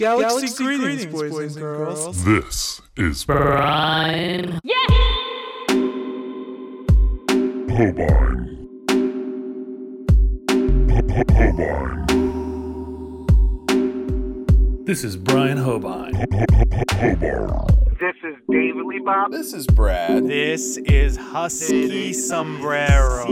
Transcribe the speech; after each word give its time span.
Galaxy, 0.00 0.46
Galaxy 0.46 0.64
greetings, 0.64 1.04
greetings, 1.04 1.34
boys, 1.34 1.56
and 1.56 1.62
girls. 1.62 2.24
This 2.24 2.80
is 2.96 3.22
Brian. 3.26 4.58
Yes! 4.64 4.90
Hobine. 7.68 8.66
Hobine. 11.28 12.06
This 14.86 15.04
is 15.04 15.18
Brian 15.18 15.58
Hobine. 15.58 16.14
Hobine. 16.92 17.79
This 18.00 18.16
is 18.24 18.36
David 18.50 18.86
Lee 18.86 19.00
Bob. 19.04 19.30
This 19.30 19.52
is 19.52 19.66
Brad. 19.66 20.26
This 20.26 20.78
is 20.78 21.18
Husky 21.18 22.14
Sombrero. 22.14 23.26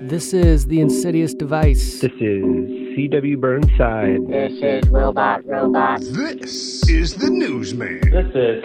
This 0.00 0.32
is 0.32 0.66
The 0.66 0.80
Insidious 0.80 1.32
Device. 1.32 2.00
This 2.00 2.10
is 2.10 2.96
C.W. 2.96 3.36
Burnside. 3.36 4.26
This 4.26 4.52
is 4.60 4.88
Robot 4.88 5.46
Robot. 5.46 6.00
This 6.00 6.82
is 6.88 7.14
the 7.14 7.30
Newsman. 7.30 8.00
This 8.10 8.26
is. 8.34 8.64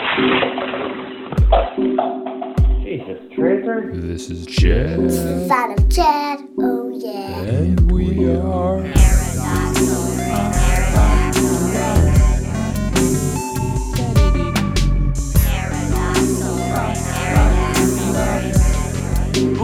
Jesus, 2.83 3.21
Tracer? 3.35 3.91
This 3.93 4.31
is 4.31 4.47
Chad. 4.47 5.11
Son 5.47 5.71
of 5.77 5.89
Chad. 5.91 6.39
Oh, 6.57 6.89
yeah. 6.91 7.41
And 7.41 7.91
we 7.91 8.35
are. 8.35 8.98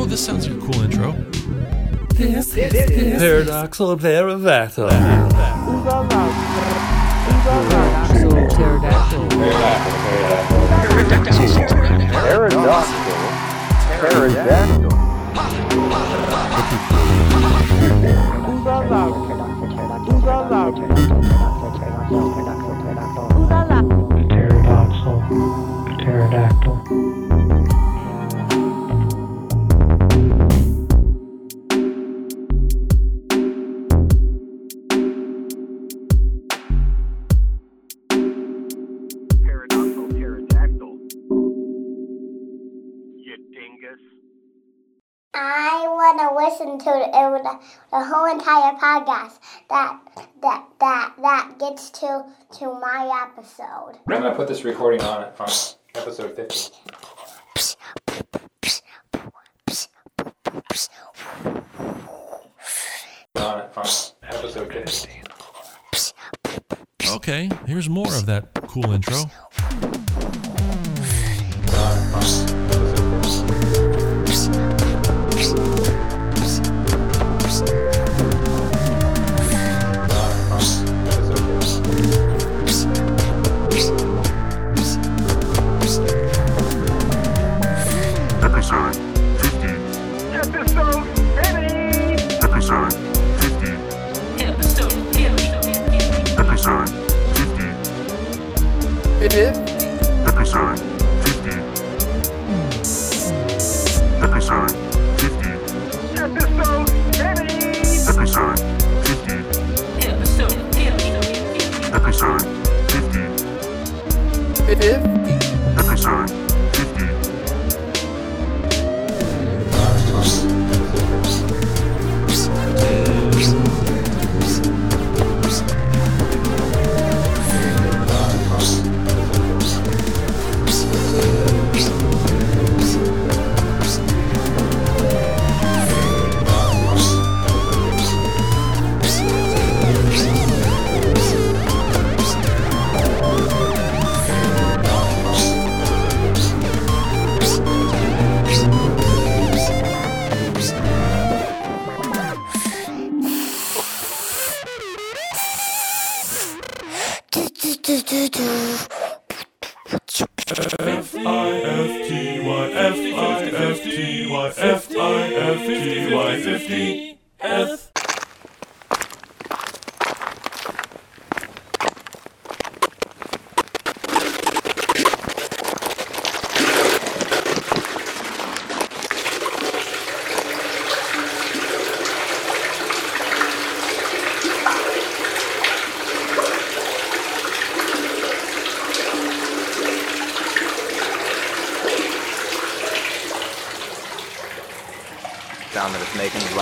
Oh, 0.05 0.07
this 0.07 0.23
sounds 0.23 0.47
like 0.47 0.55
a 0.55 0.61
cool 0.61 0.83
intro. 0.83 1.13
This 2.13 2.55
is 2.55 2.75
Paradoxal 2.75 3.97
Pterodactyl. 3.99 4.87
So 8.21 8.29
pterodactyl. 8.53 9.25
Pterodactyl. 9.33 9.89
Pterodactyl. 10.55 11.33
Pterodactyl. 14.15 14.93
Pterodactyl. 24.29 25.15
Pterodactyl. 25.97 27.14
I 46.17 46.27
want 46.27 46.59
to 46.59 46.63
listen 46.63 46.79
to 46.79 46.85
the, 46.85 47.11
the, 47.43 47.59
the 47.91 48.05
whole 48.05 48.25
entire 48.31 48.73
podcast 48.75 49.39
that 49.69 49.99
that 50.41 50.65
that 50.79 51.13
that 51.21 51.59
gets 51.59 51.89
to 51.89 52.25
to 52.59 52.73
my 52.79 53.27
episode. 53.27 53.99
I'm 54.07 54.21
gonna 54.21 54.33
put 54.33 54.47
this 54.47 54.63
recording 54.63 55.01
on 55.01 55.23
it 55.23 55.33
on 55.37 55.49
episode 55.93 56.33
50. 56.35 56.71
On 63.35 63.59
it 63.59 63.69
on 63.75 63.85
episode 64.23 64.71
50. 64.71 65.09
Okay, 67.09 67.49
here's 67.65 67.89
more 67.89 68.07
of 68.07 68.25
that 68.27 68.53
cool 68.67 68.91
intro. 68.91 69.17
On 69.17 69.25
it 71.97 72.13
on 72.13 72.23
episode 73.03 73.49
50. 74.29 75.74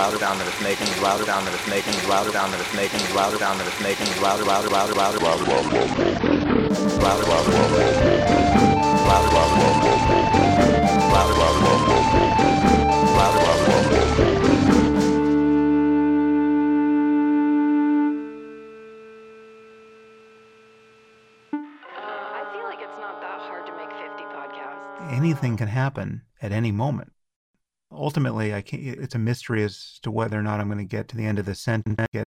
Louder 0.04 0.18
down 0.18 0.38
it's 0.38 0.60
making 0.60 1.02
louder 1.02 1.24
down 1.24 1.48
it's 1.48 1.66
making 1.66 1.94
louder 2.10 2.30
down 2.30 2.52
it's 2.52 2.74
making 2.74 3.00
louder 3.16 3.38
down 3.38 3.58
it's 3.58 3.80
making 3.80 4.06
louder 4.20 4.44
louder 4.44 4.68
louder 4.68 4.92
louder 4.92 5.18
louder 5.18 5.44
louder 5.46 5.64
louder 5.64 6.04
louder 7.00 7.24
louder 7.24 7.54
louder 7.54 9.30
louder 9.32 9.64
louder 11.08 11.36
louder 11.40 11.64
I 22.12 22.44
feel 22.52 22.64
like 22.64 22.80
it's 22.82 22.98
not 23.00 23.22
that 23.22 23.40
hard 23.40 23.64
to 23.64 23.72
make 23.72 23.88
50 23.88 24.22
podcasts. 24.36 25.16
anything 25.16 25.56
can 25.56 25.68
happen 25.68 26.20
at 26.42 26.52
any 26.52 26.72
moment. 26.72 27.13
Ultimately, 28.04 28.52
I 28.52 28.60
can't, 28.60 28.82
it's 28.82 29.14
a 29.14 29.18
mystery 29.18 29.64
as 29.64 29.98
to 30.02 30.10
whether 30.10 30.38
or 30.38 30.42
not 30.42 30.60
I'm 30.60 30.66
going 30.66 30.76
to 30.76 30.84
get 30.84 31.08
to 31.08 31.16
the 31.16 31.24
end 31.24 31.38
of 31.38 31.46
the 31.46 31.54
sentence. 31.54 31.96
Get 32.12 32.28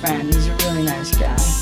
friend 0.00 0.34
who's 0.34 0.48
a 0.48 0.56
really 0.56 0.84
nice 0.84 1.14
guy. 1.16 1.59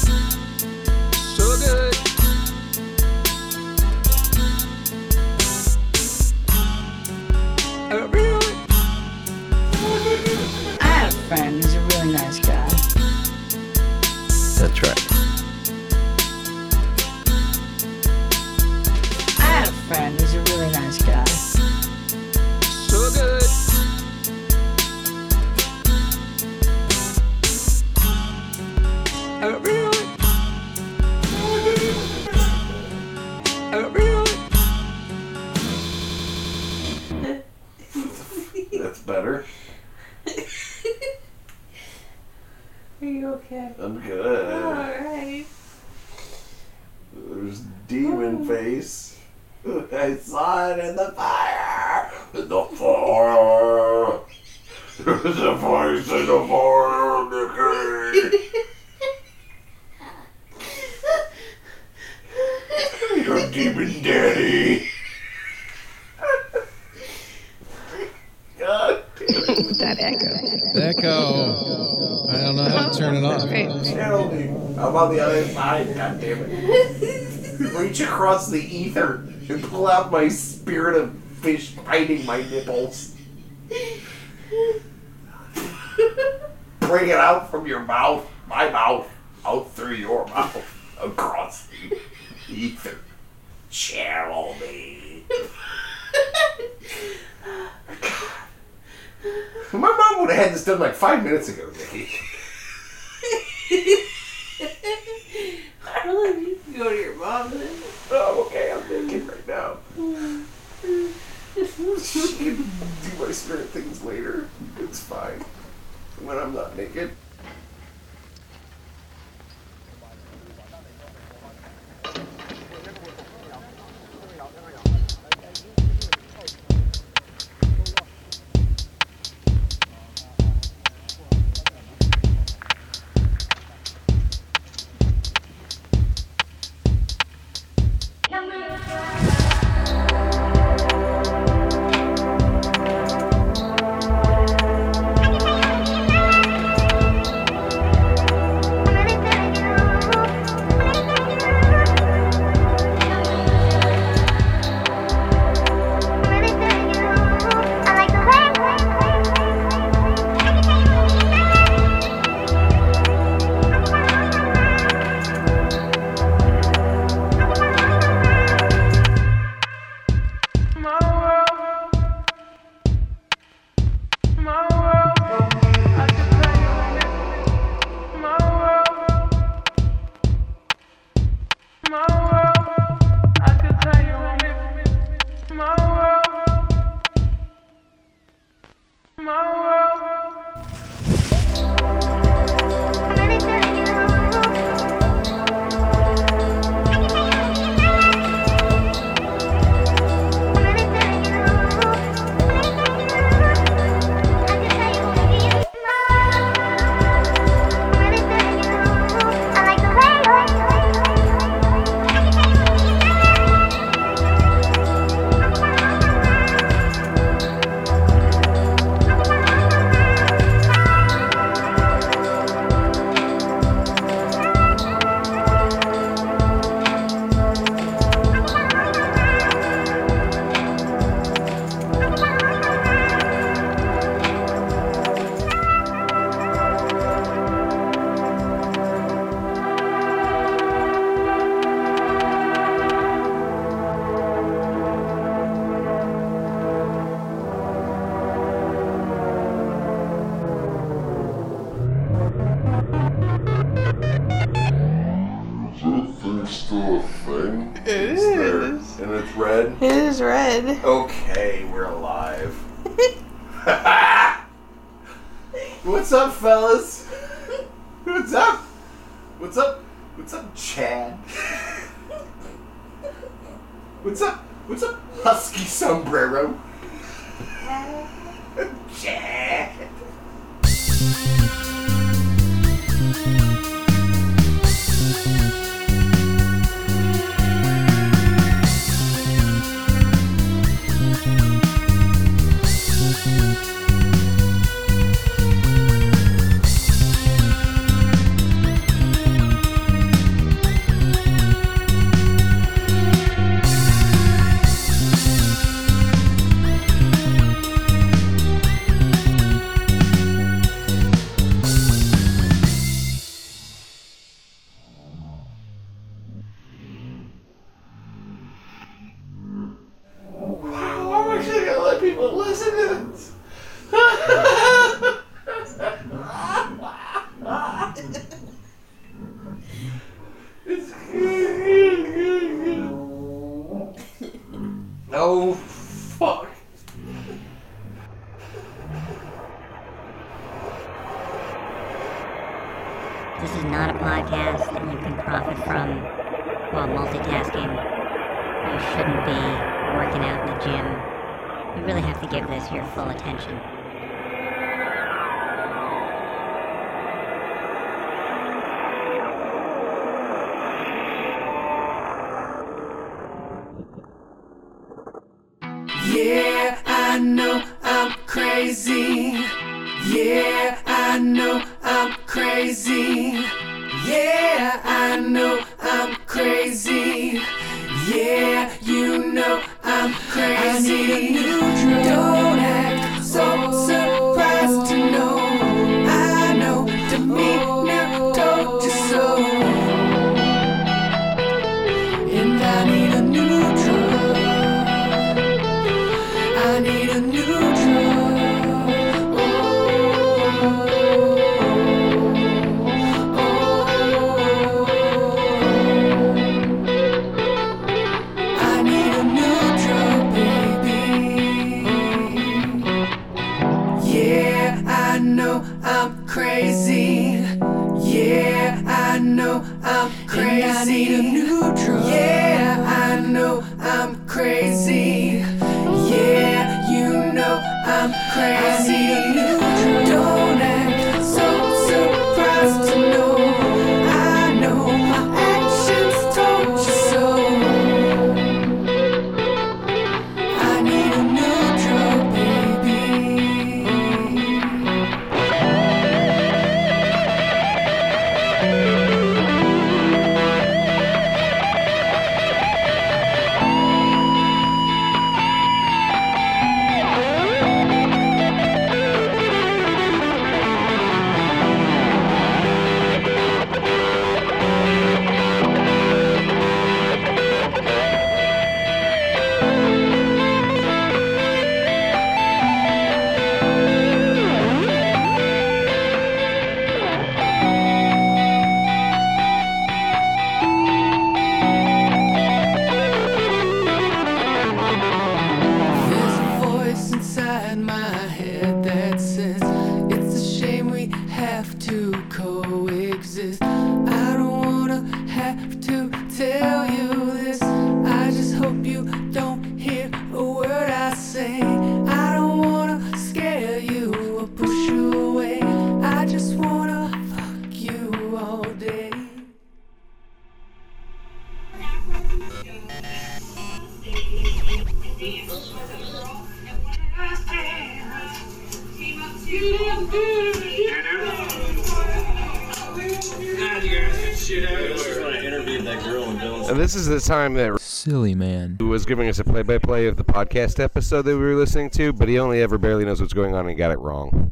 time 527.28 527.52
that 527.52 527.78
silly 527.78 528.34
man 528.34 528.74
who 528.78 528.88
was 528.88 529.04
giving 529.04 529.28
us 529.28 529.38
a 529.38 529.44
play-by-play 529.44 530.06
of 530.06 530.16
the 530.16 530.24
podcast 530.24 530.80
episode 530.82 531.20
that 531.26 531.36
we 531.36 531.42
were 531.42 531.56
listening 531.56 531.90
to, 531.90 532.10
but 532.10 532.26
he 532.26 532.38
only 532.38 532.62
ever 532.62 532.78
barely 532.78 533.04
knows 533.04 533.20
what's 533.20 533.34
going 533.34 533.54
on 533.54 533.68
and 533.68 533.76
got 533.76 533.90
it 533.90 533.98
wrong. 533.98 534.47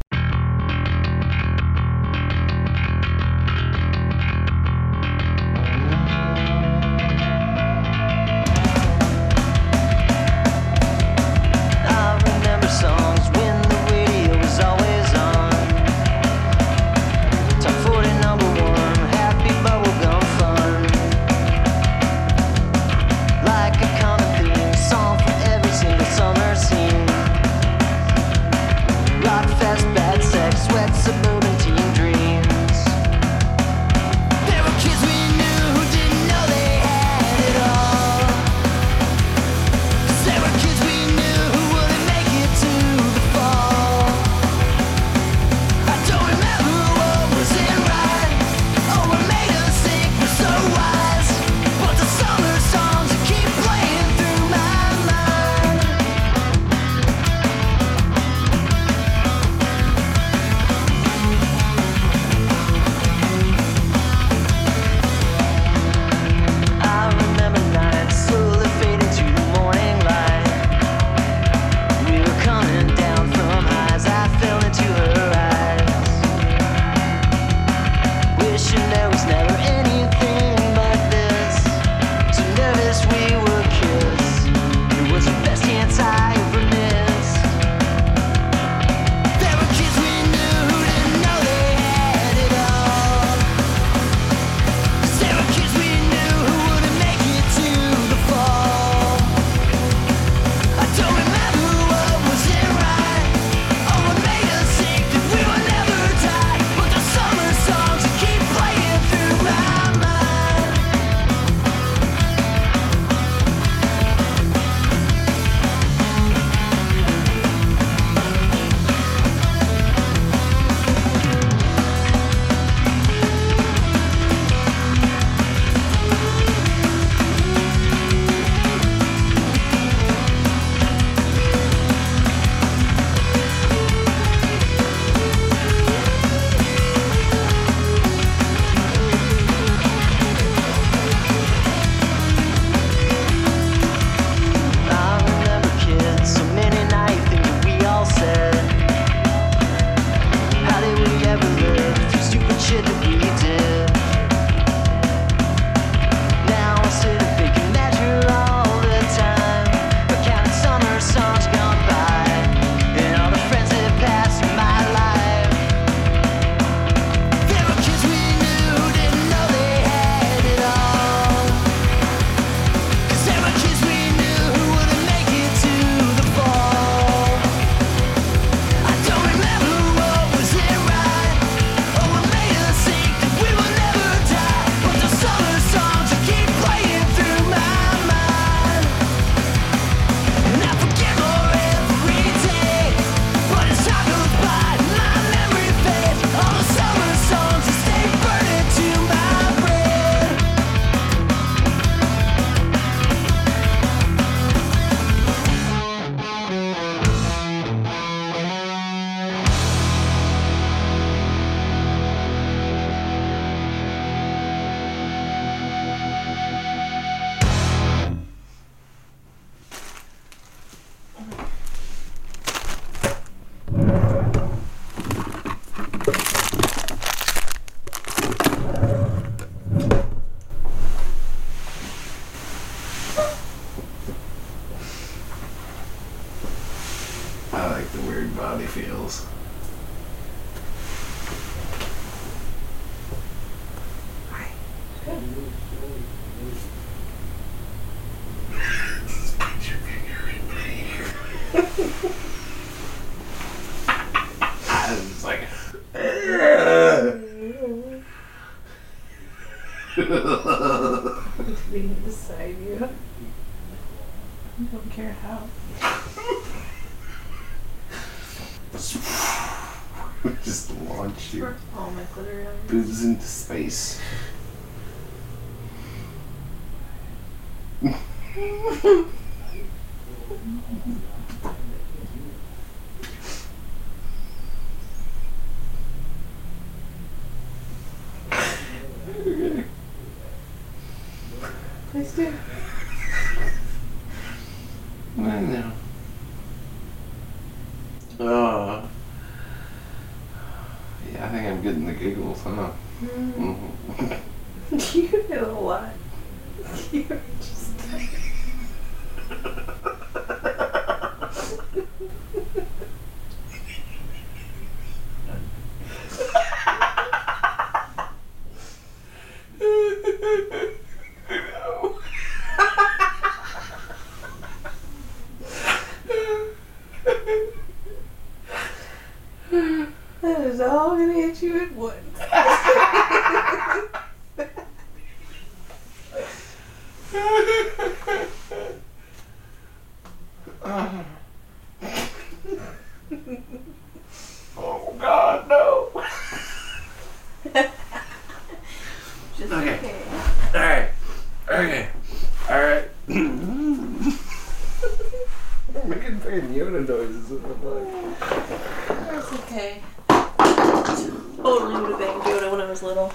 Little. 362.86 363.12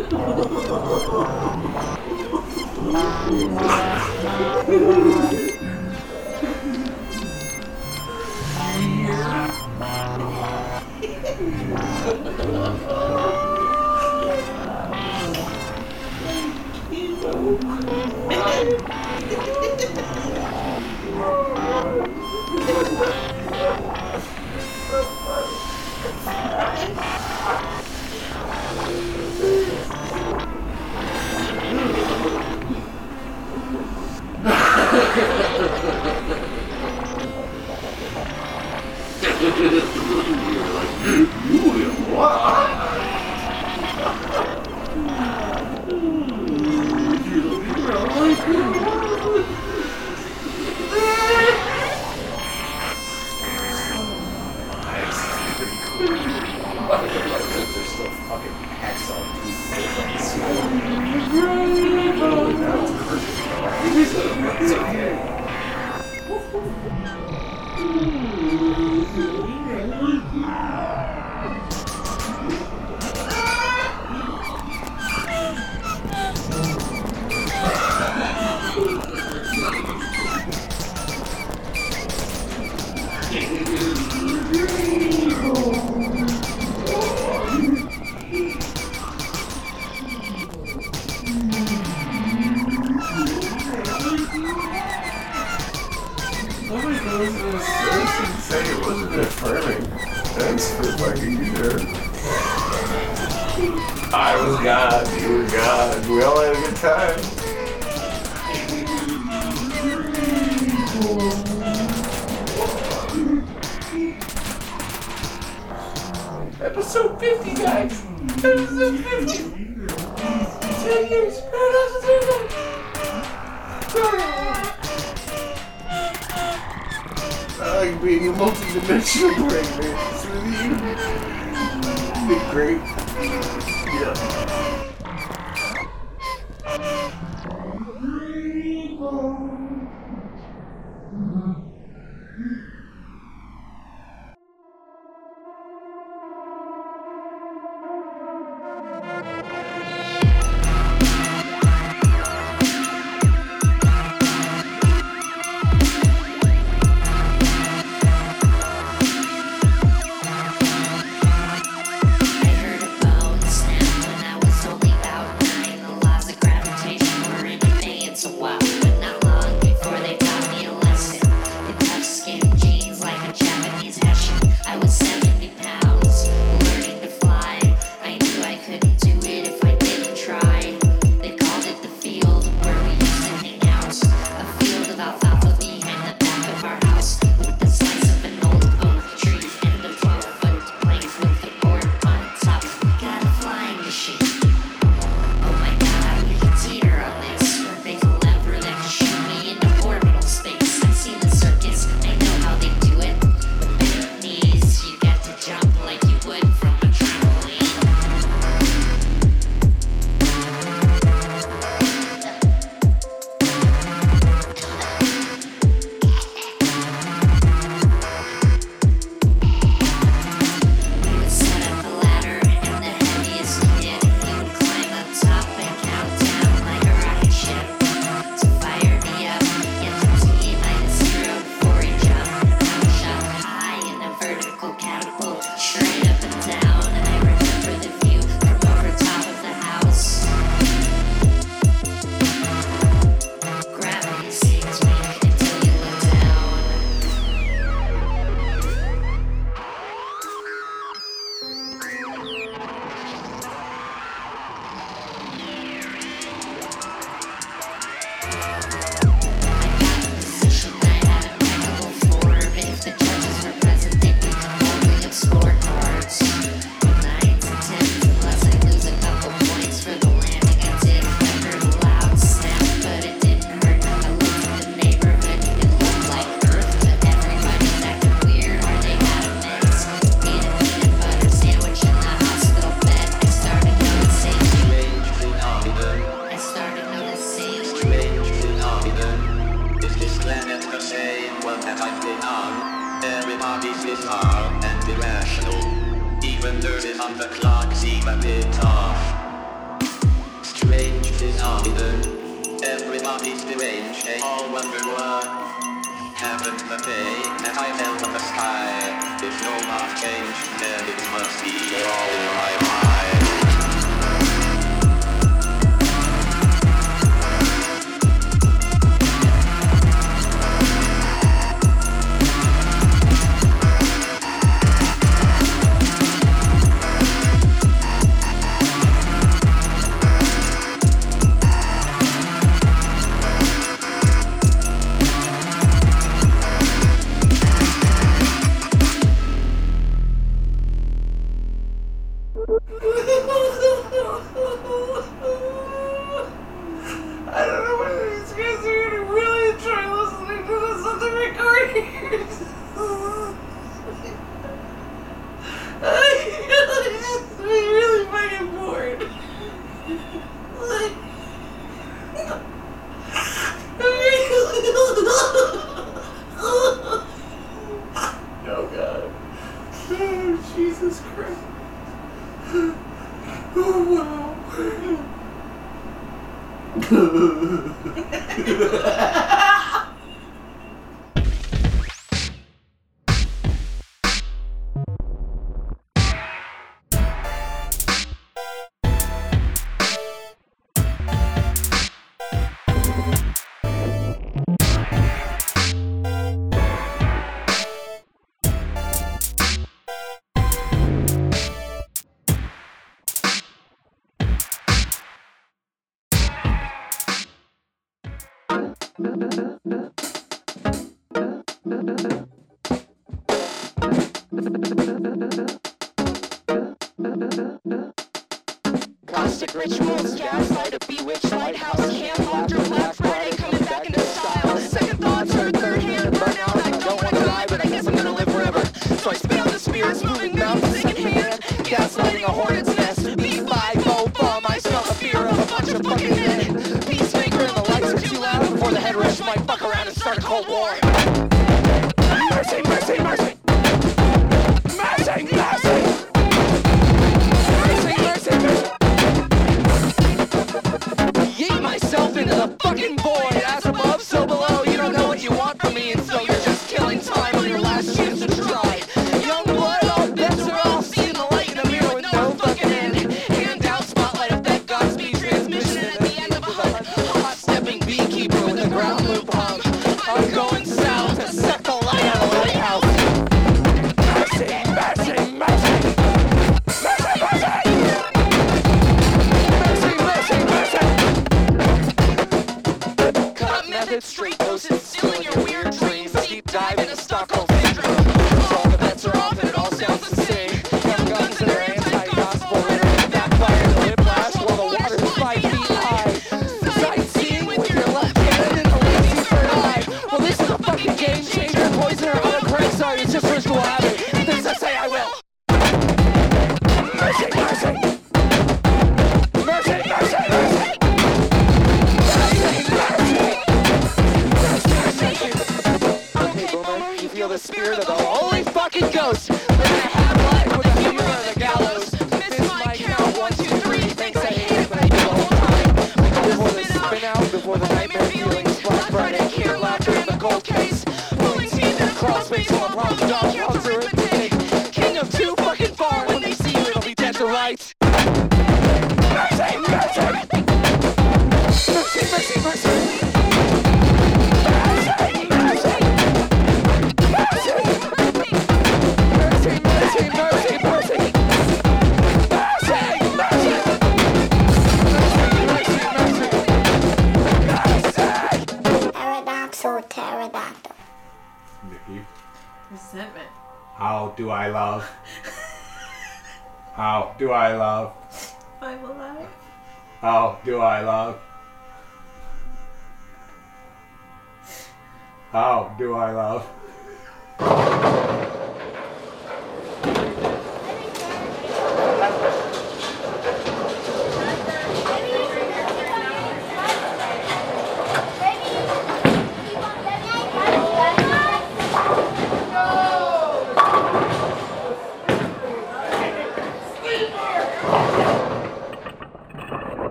Yeah. 0.00 0.40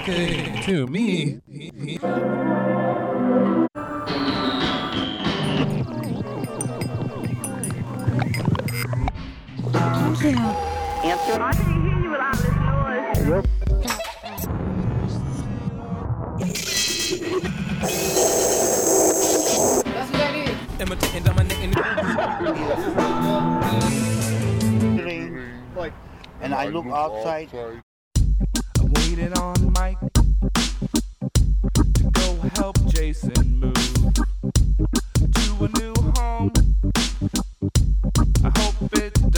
talking 0.00 0.62
to 0.62 0.86
me. 0.86 1.39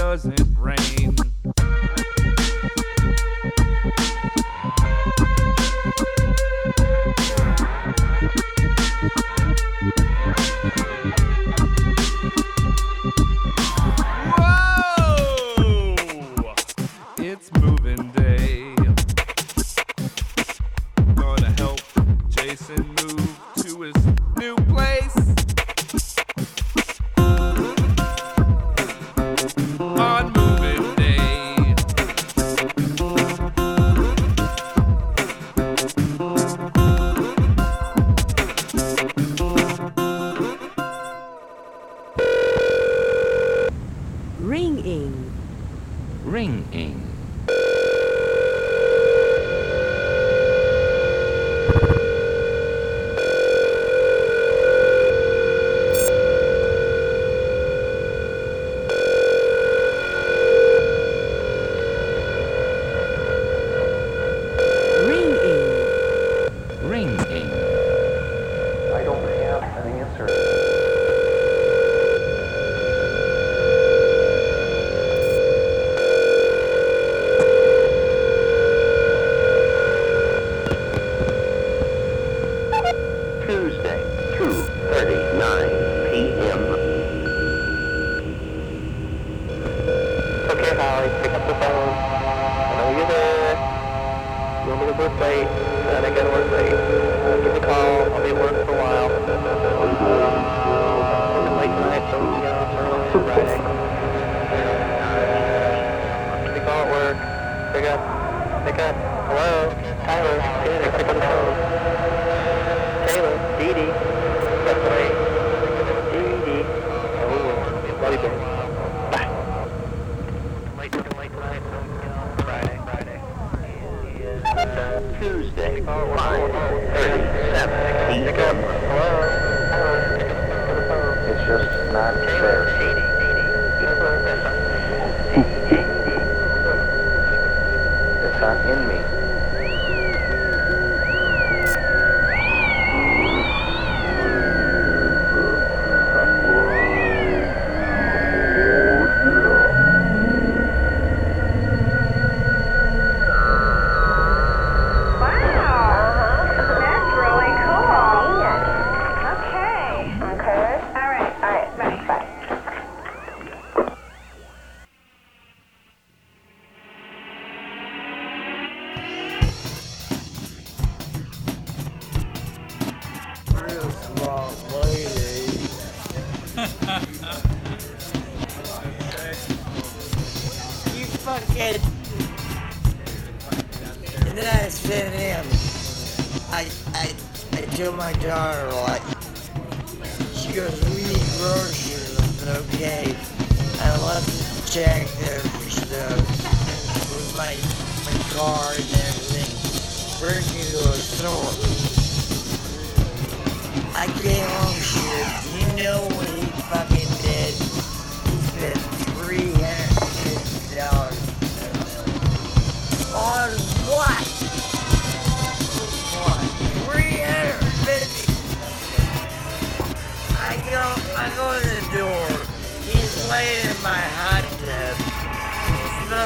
doesn't 0.03 0.41
rain. 0.59 1.12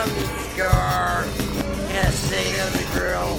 on 0.06 0.14
the 0.14 0.26
scar 0.54 1.24
and 1.24 2.14
say 2.14 2.44
to 2.52 2.64
the 2.78 2.98
girl, 2.98 3.32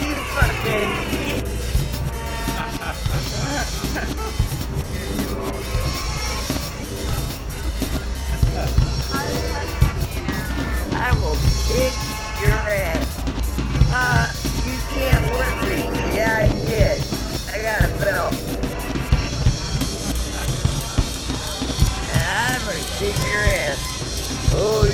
you 0.00 0.14
fucking 0.34 1.44
I 10.96 11.12
will 11.20 11.36
kick 11.68 11.94
your 12.40 12.58
ass. 12.70 13.10
Uh, 13.92 14.32
you 14.64 14.76
can't 14.94 15.24
work 15.34 15.56
me. 15.68 15.80
Yeah, 16.16 16.38
I 16.38 16.48
did. 16.66 17.02
I 17.52 17.62
got 17.62 17.80
a 17.82 17.88
belt. 17.98 18.34
I'm 22.14 22.60
gonna 22.64 22.84
kick 22.98 23.16
your 23.30 23.42
ass. 23.42 23.94
Oh, 24.56 24.93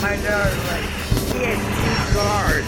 My 0.00 0.14
daughter's 0.14 0.64
like, 0.68 0.88
she 1.32 1.38
has 1.44 1.58
two 1.74 1.96
cars. 2.16 2.66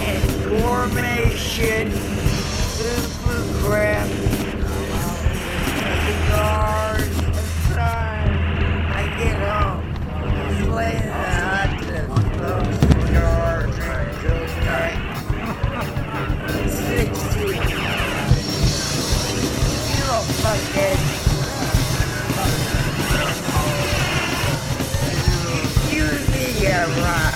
And 0.00 0.24
gourmet 0.44 1.36
shit, 1.36 1.92
super 1.92 3.42
crap. 3.62 4.08
Cars, 6.30 7.16
time. 7.74 8.32
I 8.90 9.02
get 9.18 9.36
home. 9.50 9.82
Just 10.58 10.70
lay 10.70 10.96
me, 26.88 26.96
you 26.96 27.31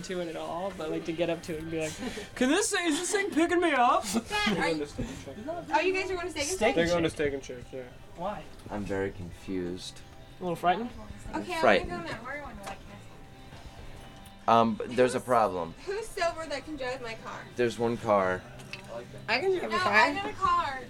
into 0.00 0.20
it 0.20 0.28
at 0.28 0.36
all, 0.36 0.72
but 0.78 0.90
like 0.90 1.04
to 1.04 1.12
get 1.12 1.28
up 1.28 1.42
to 1.42 1.54
it 1.54 1.60
and 1.60 1.70
be 1.70 1.80
like, 1.80 1.92
"Can 2.34 2.48
this 2.48 2.68
say 2.68 2.84
is 2.86 2.98
this 2.98 3.12
thing 3.12 3.30
picking 3.30 3.60
me 3.60 3.72
up?" 3.72 4.04
Are 4.58 4.68
you, 4.68 4.86
oh, 5.74 5.80
you 5.80 5.92
guys 5.92 6.10
are 6.10 6.14
going 6.14 6.26
to 6.26 6.30
steak 6.30 6.48
and 6.48 6.56
Steak 6.56 6.58
shake? 6.58 6.74
They're 6.74 6.86
going 6.86 7.04
to 7.04 7.10
Steak 7.10 7.32
and 7.34 7.44
Shake, 7.44 7.64
yeah. 7.72 7.80
Why? 8.16 8.42
I'm 8.70 8.84
very 8.84 9.10
confused. 9.10 10.00
A 10.40 10.42
little 10.42 10.56
frightened. 10.56 10.90
Okay, 11.34 11.54
I'm 11.54 11.60
Frightened. 11.60 11.90
gonna 11.90 12.02
go 12.04 12.10
now. 12.10 12.18
Where 12.24 12.32
do 12.32 12.38
you 12.38 12.44
want 12.44 12.56
to 14.46 14.52
Um, 14.52 14.74
but 14.74 14.96
there's 14.96 15.14
a 15.14 15.20
problem. 15.20 15.74
Who's 15.86 16.08
sober 16.08 16.46
that 16.46 16.64
can 16.64 16.76
drive 16.76 17.02
my 17.02 17.14
car? 17.24 17.40
There's 17.56 17.78
one 17.78 17.96
car. 17.98 18.42
I 19.28 19.38
can 19.38 19.50
drive 19.50 19.62
your 19.62 19.70
no, 19.70 19.78
car. 19.78 19.92
I 19.92 20.14
got 20.14 20.30
a 20.30 20.32
car. 20.32 20.80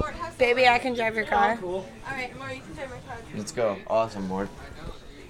Mort, 0.00 0.14
how's 0.14 0.34
Baby, 0.34 0.66
I 0.68 0.78
can 0.78 0.94
drive 0.94 1.14
your 1.14 1.26
car. 1.26 1.56
cool. 1.56 1.86
Alright, 2.08 2.36
Mort, 2.38 2.54
you 2.54 2.62
can 2.62 2.74
drive 2.74 2.90
my 2.90 2.98
car. 2.98 3.18
Let's 3.34 3.52
go. 3.52 3.76
Awesome, 3.86 4.28
Mort. 4.28 4.48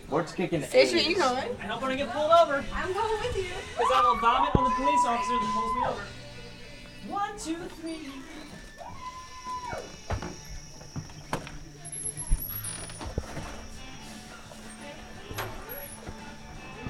Mort's 0.08 0.32
kicking 0.32 0.60
Fish, 0.62 0.92
where 0.92 1.00
A's. 1.00 1.08
you 1.08 1.16
going? 1.16 1.56
I 1.60 1.66
hope 1.66 1.82
I 1.82 1.88
don't 1.88 1.96
get 1.96 2.10
pulled 2.10 2.30
over. 2.30 2.64
I'm 2.72 2.92
going 2.92 3.20
with 3.20 3.36
you. 3.36 3.50
Because 3.70 3.90
I 3.92 4.02
will 4.02 4.16
vomit 4.20 4.54
on 4.54 4.64
the 4.64 4.70
police 4.70 5.04
officer 5.04 5.32
that 5.32 5.52
pulls 5.52 5.74
me 5.74 5.86
over. 5.88 6.02
One, 7.08 7.38
two, 7.38 7.56
three. 7.80 8.10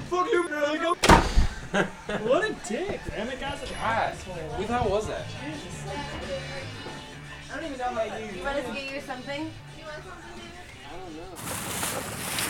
Fuck 0.09 0.27
you, 0.31 0.47
girl. 0.47 0.75
Go. 0.75 0.93
what 2.23 2.43
a 2.43 2.55
dick. 2.67 3.01
Damn 3.09 3.29
it, 3.29 3.39
guys. 3.39 3.59
God, 3.71 4.13
who 4.13 4.65
the 4.65 4.73
hell 4.73 4.89
was 4.89 5.07
that? 5.07 5.25
I 7.51 7.55
don't 7.55 7.65
even 7.65 7.77
know 7.77 7.85
how 7.85 8.17
you. 8.17 8.37
You 8.37 8.43
want 8.43 8.57
us 8.57 8.65
to 8.67 8.73
get 8.73 8.93
you 8.93 9.01
something? 9.01 9.51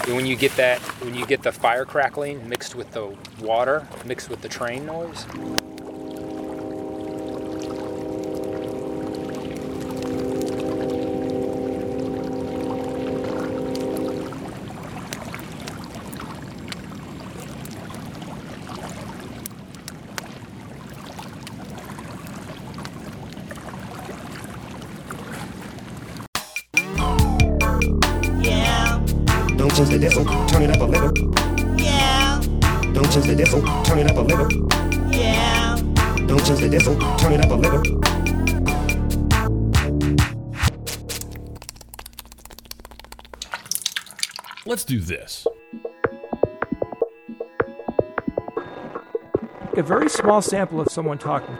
When 0.07 0.25
you 0.25 0.37
get 0.37 0.55
that, 0.55 0.79
when 1.01 1.15
you 1.15 1.25
get 1.25 1.43
the 1.43 1.51
fire 1.51 1.83
crackling 1.83 2.47
mixed 2.47 2.75
with 2.75 2.91
the 2.91 3.13
water, 3.41 3.85
mixed 4.05 4.29
with 4.29 4.41
the 4.41 4.47
train 4.47 4.85
noise. 4.85 5.25
Very 49.88 50.09
small 50.09 50.41
sample 50.41 50.81
of 50.81 50.89
someone 50.91 51.17
talking. 51.17 51.57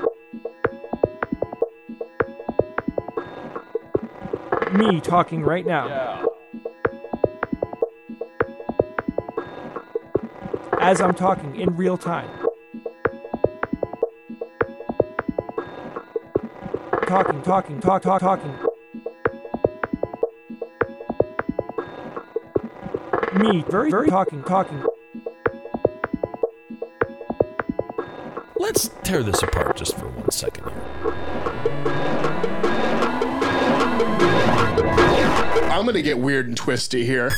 Me 4.73 4.99
talking 4.99 5.43
right 5.43 5.65
now. 5.65 6.28
As 10.82 10.99
I'm 10.99 11.13
talking 11.13 11.55
in 11.55 11.73
real 11.78 11.97
time. 11.97 12.30
Talking, 17.07 17.41
talking, 17.43 17.80
talk, 17.80 18.01
talk, 18.01 18.19
talking. 18.19 18.53
Me, 23.36 23.63
very, 23.69 23.89
very 23.89 24.09
talking, 24.09 24.43
talking. 24.43 24.84
Tear 29.08 29.24
this 29.24 29.41
apart 29.41 29.78
just 29.78 29.97
for 29.97 30.10
one 30.10 30.30
second 30.32 30.66
here. 30.66 31.14
I'm 35.72 35.86
gonna 35.86 36.01
get 36.01 36.18
weird 36.20 36.47
and 36.47 36.58
twisty 36.58 37.05
here. 37.05 37.32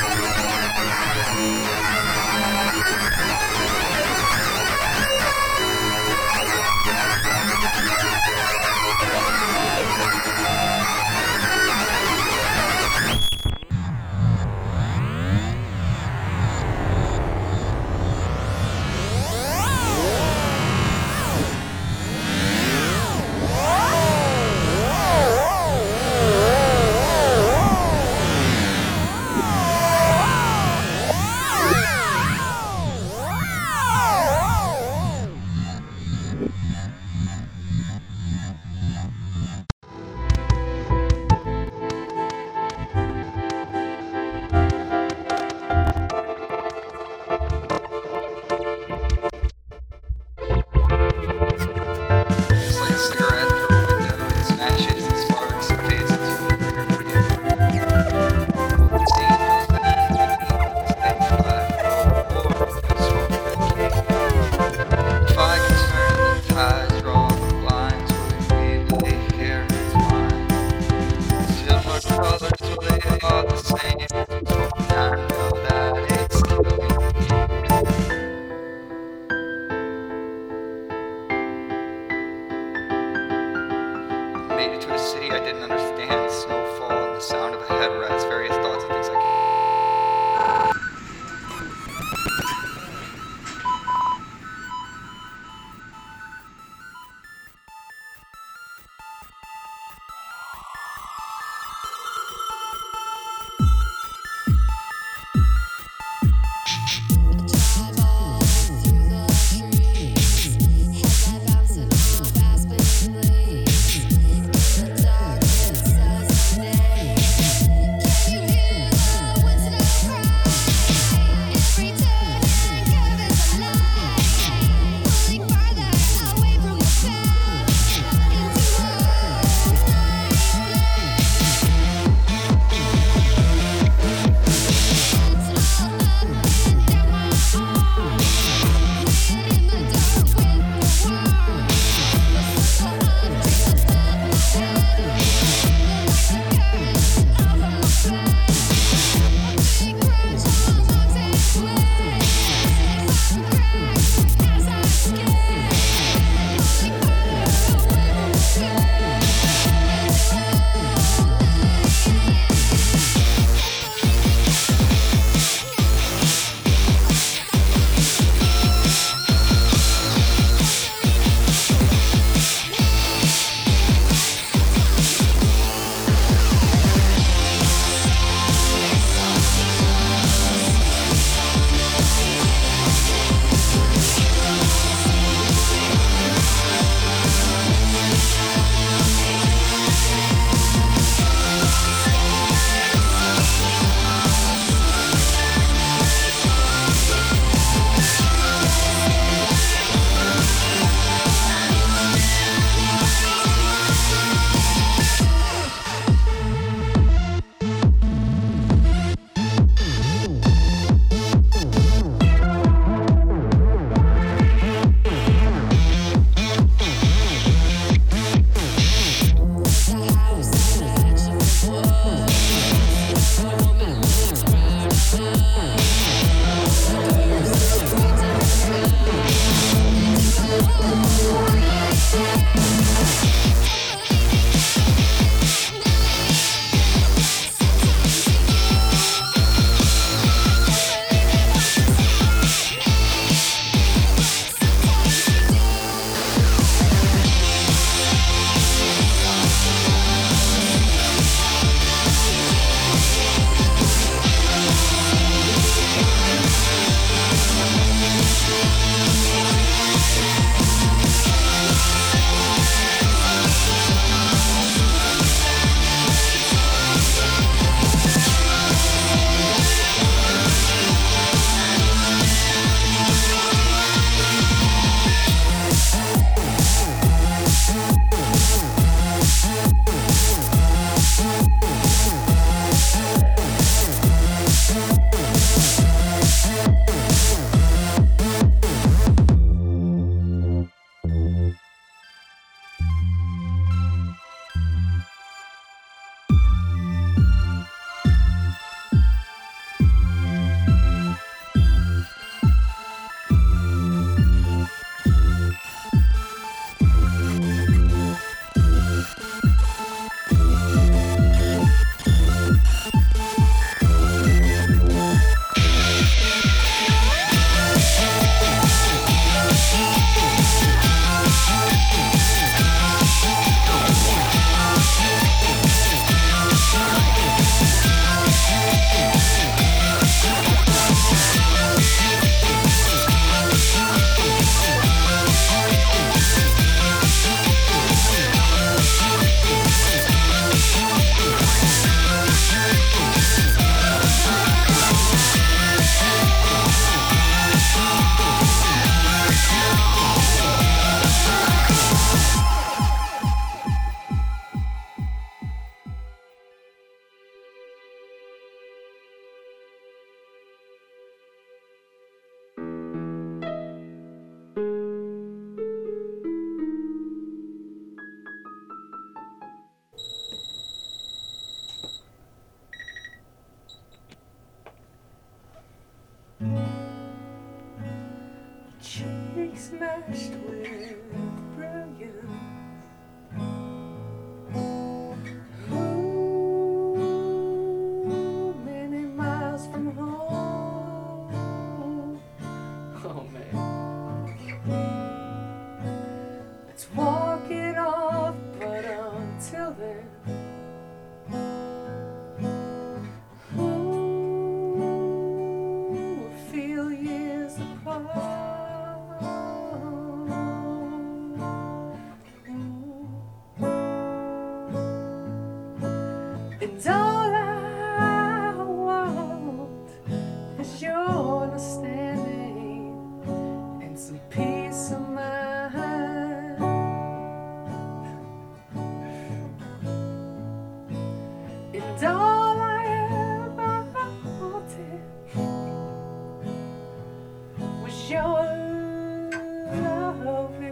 Your 438.09 438.59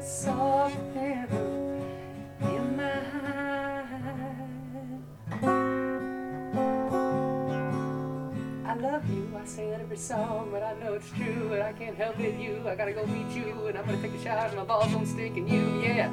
soft 0.08 0.76
hand 0.94 1.30
in 2.42 2.78
mine. 2.78 3.04
I 8.66 8.74
love 8.76 9.10
you, 9.10 9.30
I 9.36 9.46
it 9.62 9.82
every 9.82 9.98
song, 9.98 10.50
but 10.52 10.64
I 10.64 10.74
know 10.80 10.94
it's 10.94 11.10
true, 11.12 11.54
and 11.54 11.64
I 11.64 11.74
can't 11.74 11.96
help 11.96 12.20
it. 12.20 12.40
You, 12.40 12.64
I 12.68 12.76
gotta 12.76 12.94
go 12.94 13.06
meet 13.06 13.30
you, 13.36 13.68
and 13.68 13.78
I'm 13.78 13.86
gonna 13.86 14.02
take 14.02 14.14
a 14.14 14.24
shower, 14.24 14.48
and 14.48 14.56
my 14.56 14.64
balls 14.64 14.92
don't 14.92 15.06
stink, 15.06 15.38
and 15.38 15.50
you, 15.50 15.82
yeah. 15.82 16.10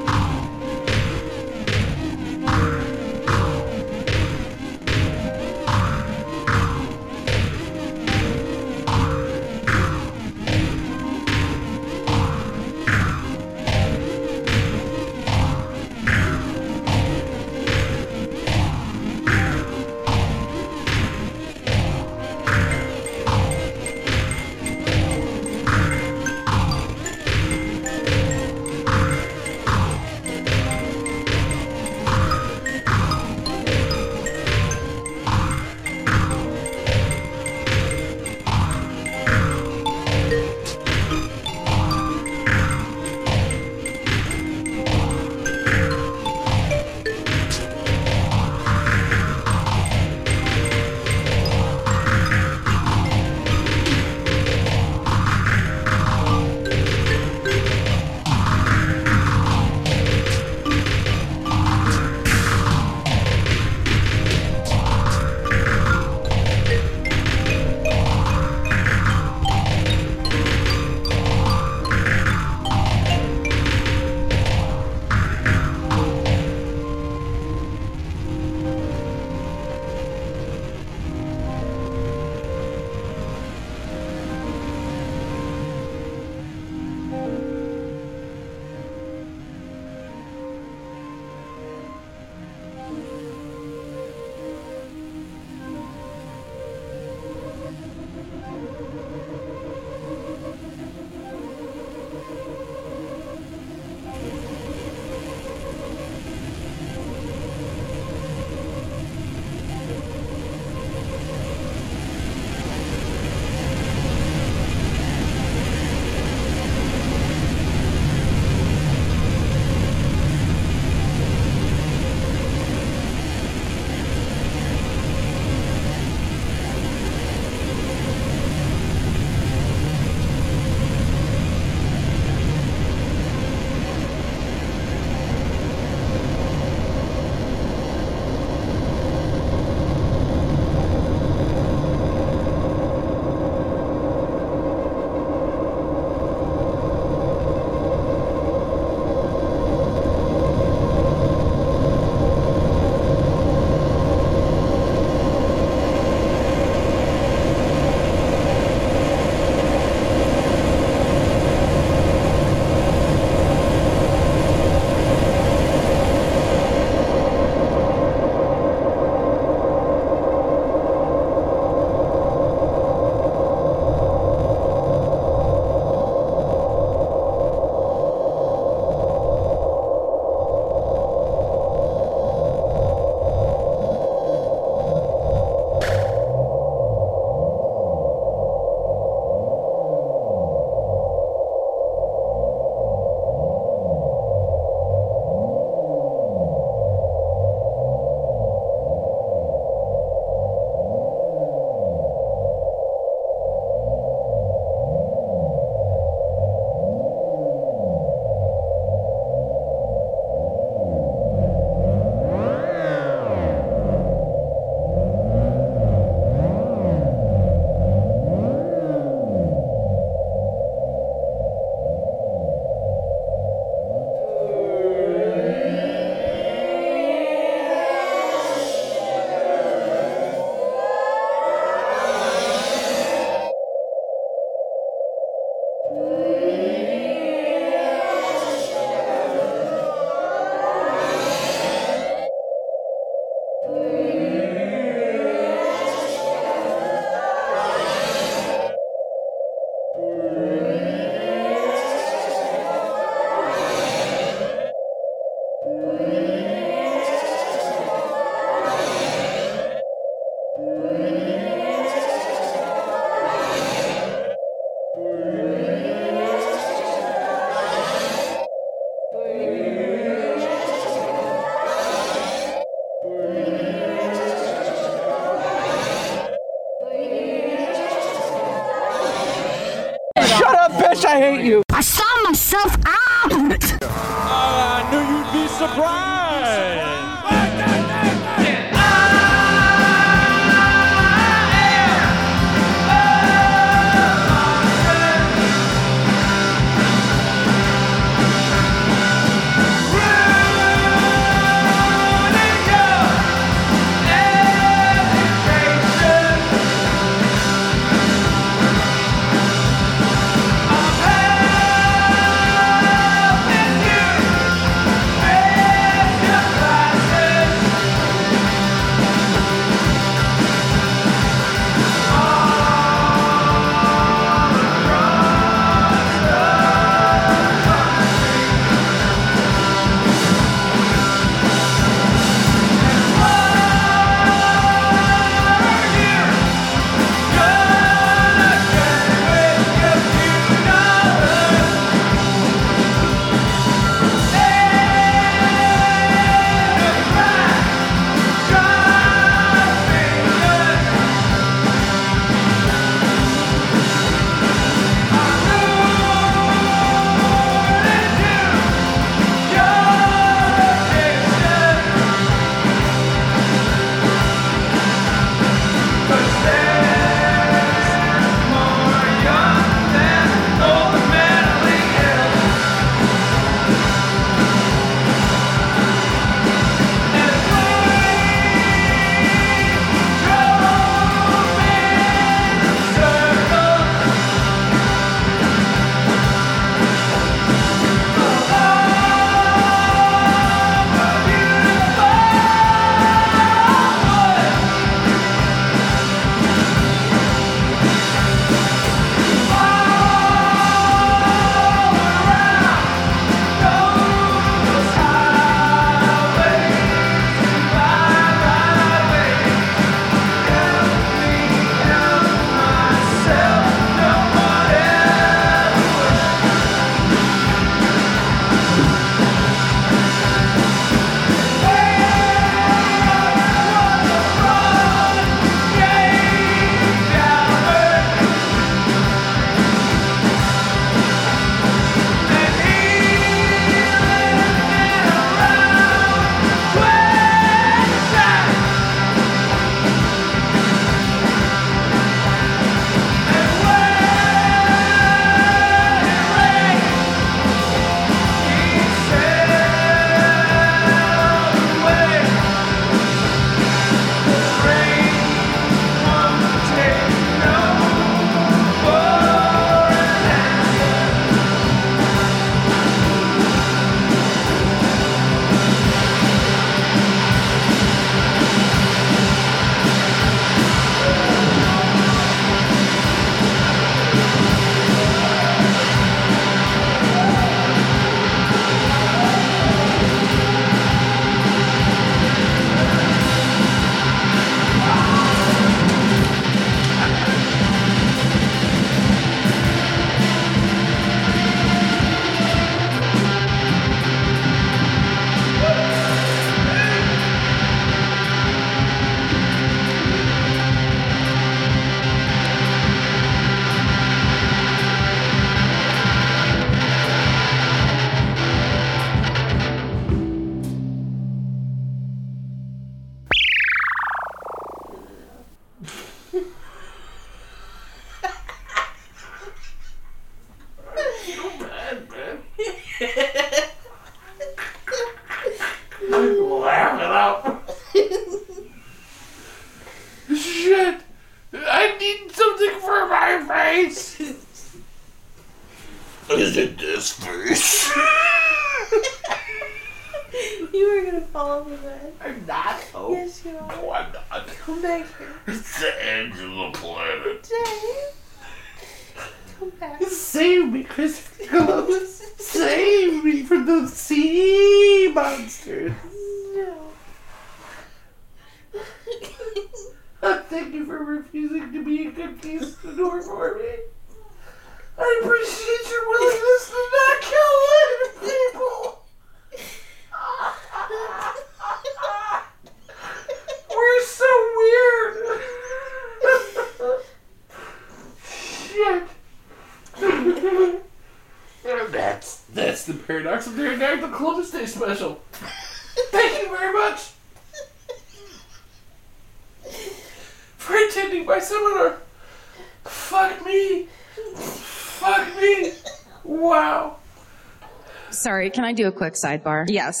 I 598.70 598.72
do 598.72 598.86
a 598.86 598.92
quick 598.92 599.14
sidebar? 599.14 599.64
Yes. 599.68 600.00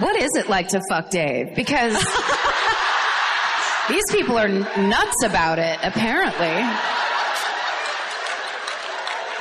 What 0.00 0.16
is 0.16 0.34
it 0.34 0.48
like 0.48 0.66
to 0.70 0.82
fuck 0.88 1.08
Dave? 1.08 1.54
Because 1.54 1.94
these 3.88 4.02
people 4.10 4.36
are 4.36 4.48
nuts 4.48 5.22
about 5.22 5.60
it, 5.60 5.78
apparently. 5.84 6.48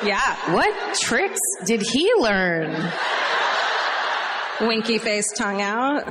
Yeah. 0.07 0.53
What 0.53 0.93
tricks 0.93 1.39
did 1.65 1.81
he 1.81 2.13
learn? 2.19 2.91
Winky 4.61 4.99
face, 4.99 5.31
tongue 5.35 5.63
out. 5.63 6.07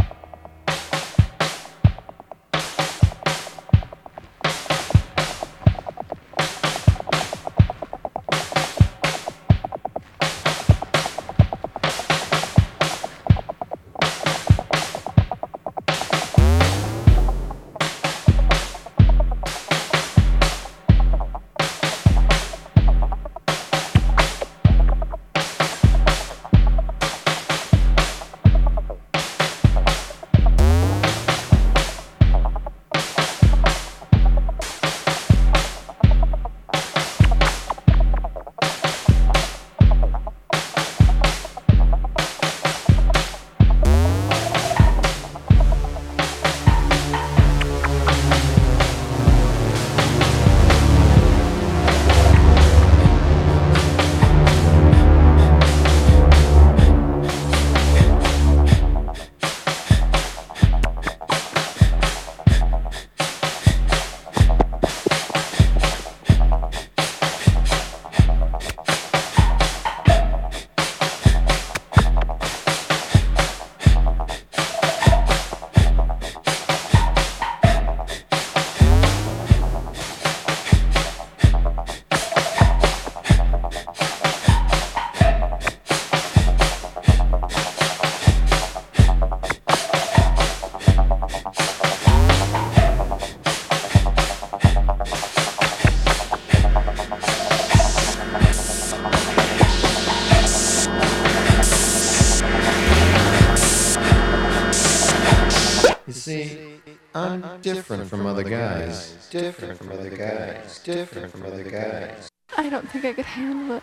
Guys. 108.79 109.29
Different 109.31 109.79
from 109.79 109.93
other 109.93 110.11
guys. 110.11 110.79
Different 110.81 111.31
from 111.31 111.45
other 111.45 111.65
guys. 111.65 112.29
I 112.57 112.69
don't 112.69 112.89
think 112.91 113.05
I 113.05 113.13
could 113.13 113.25
handle 113.25 113.77
it. 113.77 113.83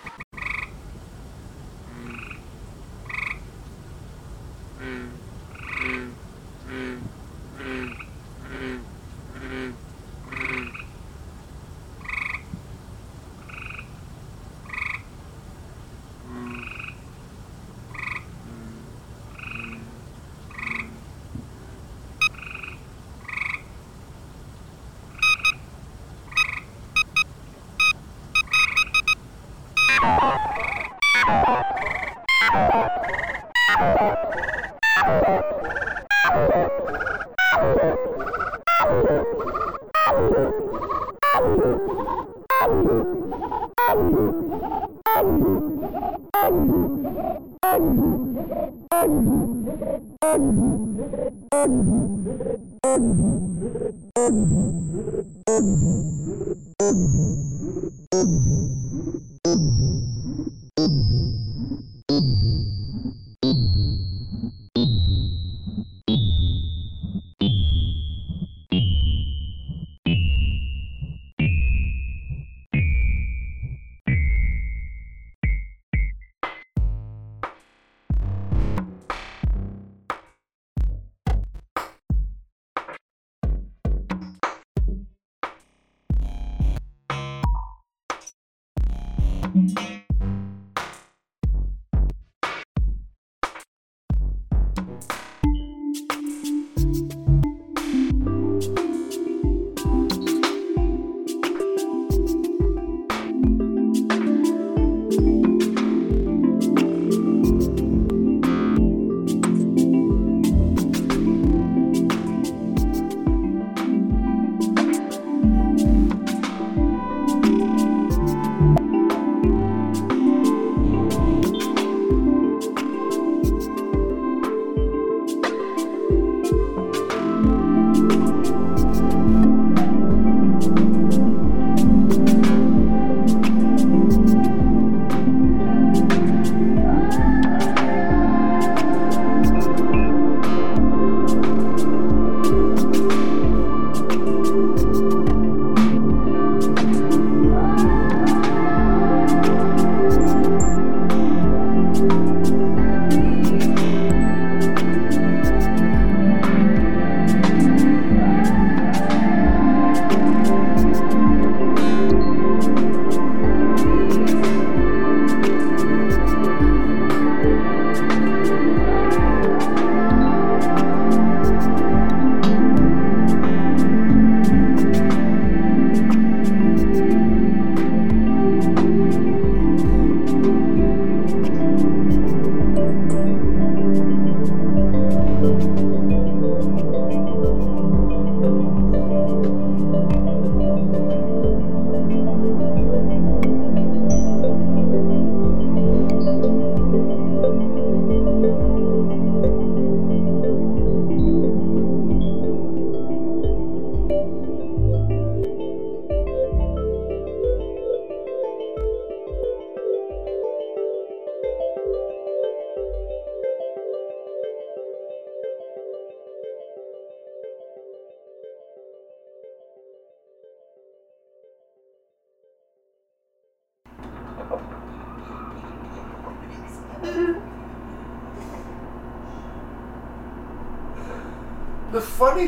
Thank 4.82 5.04
you. 5.04 5.21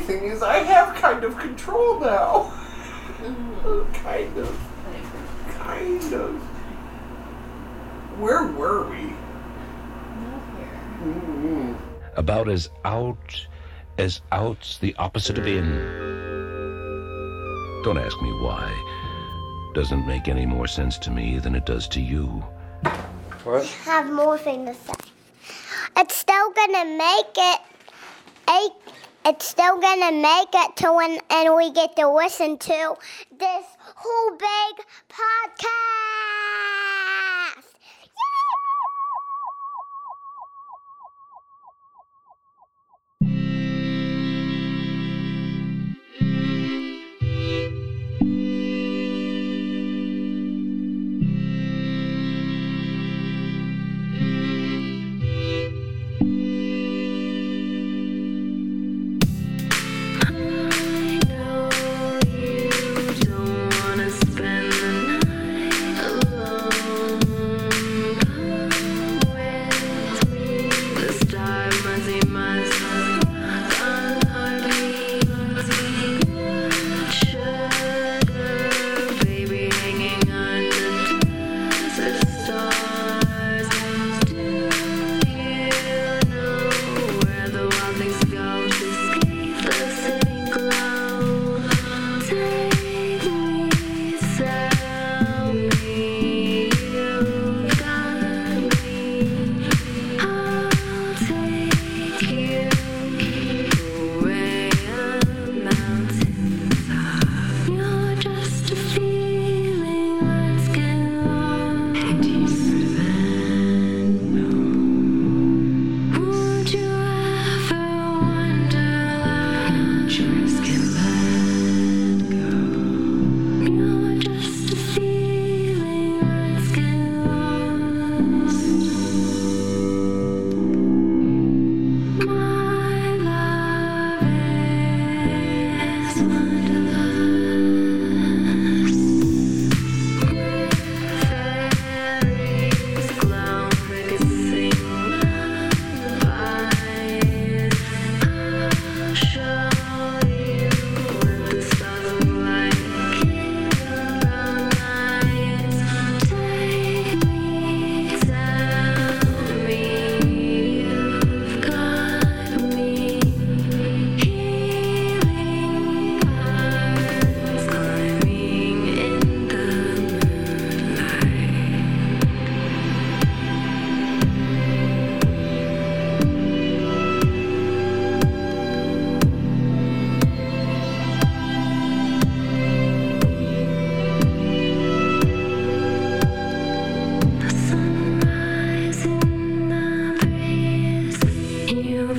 Thing 0.04 0.24
is, 0.24 0.44
I 0.44 0.58
have 0.60 0.96
kind 0.96 1.24
of 1.24 1.38
control 1.38 2.00
now. 2.00 2.52
kind 3.94 4.38
of. 4.38 4.60
Kind 5.58 6.14
of. 6.14 6.36
Where 8.20 8.48
were 8.48 8.90
we? 8.90 9.14
Mm-hmm. 11.04 11.74
About 12.16 12.48
as 12.50 12.70
out 12.86 13.48
as 13.98 14.22
out's 14.32 14.78
the 14.78 14.96
opposite 14.96 15.38
of 15.38 15.48
in. 15.48 15.70
Don't 17.84 17.98
ask 17.98 18.22
me 18.22 18.32
why. 18.42 18.70
Doesn't 19.74 20.06
make 20.08 20.28
any 20.28 20.46
more 20.46 20.68
sense 20.68 20.98
to 21.00 21.12
me 21.12 21.40
than 21.40 21.56
it 21.56 21.66
does 21.66 21.88
to 21.90 22.02
you. 22.02 22.44
What? 23.44 23.64
I 23.64 23.92
have 23.92 24.12
more 24.12 24.38
thing 24.38 24.66
to 24.68 24.74
say. 24.74 24.94
It's 25.98 26.16
still 26.16 26.52
gonna 26.52 26.86
make 26.86 27.38
it. 27.38 27.60
Eight, 28.50 28.72
it's 29.26 29.48
still 29.48 29.80
gonna 29.80 30.12
make 30.12 30.50
it 30.54 30.76
to 30.78 30.92
when 30.94 31.20
and 31.30 31.56
we 31.56 31.72
get 31.72 31.96
to 31.96 32.10
listen 32.10 32.58
to 32.58 32.96
this 33.32 33.66
whole 33.80 34.32
big 34.38 34.86
podcast. 35.10 36.83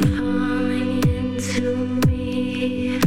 falling 0.06 1.02
into 1.08 1.76
me. 2.06 3.03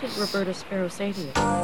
Did 0.00 0.16
Roberta 0.16 0.54
Sparrow 0.54 0.88
say 0.88 1.12
to 1.12 1.20
you? 1.20 1.59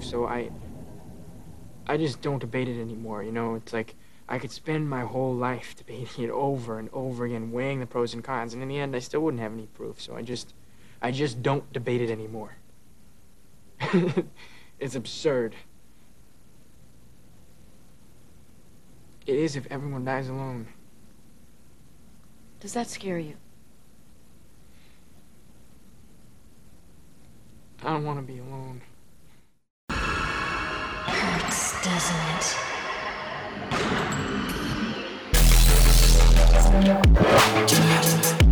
Proof, 0.00 0.10
so 0.10 0.26
I 0.26 0.50
I 1.86 1.96
just 1.96 2.20
don't 2.20 2.38
debate 2.38 2.68
it 2.68 2.80
anymore. 2.80 3.22
You 3.22 3.32
know, 3.32 3.54
it's 3.54 3.72
like 3.72 3.94
I 4.28 4.38
could 4.38 4.50
spend 4.50 4.88
my 4.88 5.02
whole 5.02 5.34
life 5.34 5.74
debating 5.76 6.24
it 6.24 6.30
over 6.30 6.78
and 6.78 6.88
over 6.92 7.24
again, 7.24 7.50
weighing 7.50 7.80
the 7.80 7.86
pros 7.86 8.14
and 8.14 8.22
cons, 8.22 8.54
and 8.54 8.62
in 8.62 8.68
the 8.68 8.78
end, 8.78 8.94
I 8.94 9.00
still 9.00 9.20
wouldn't 9.20 9.42
have 9.42 9.52
any 9.52 9.66
proof. 9.66 10.00
So 10.00 10.16
I 10.16 10.22
just 10.22 10.54
I 11.02 11.10
just 11.10 11.42
don't 11.42 11.72
debate 11.72 12.00
it 12.00 12.10
anymore. 12.10 12.56
it's 14.78 14.94
absurd. 14.94 15.54
It 19.26 19.36
is 19.36 19.56
if 19.56 19.66
everyone 19.70 20.04
dies 20.04 20.28
alone. 20.28 20.66
Does 22.58 22.72
that 22.74 22.88
scare 22.88 23.18
you? 23.18 23.36
I 27.82 27.94
don't 27.94 28.04
want 28.04 28.18
to 28.18 28.32
be 28.32 28.38
alone. 28.38 28.82
Doesn't 31.82 32.16
it? 38.44 38.49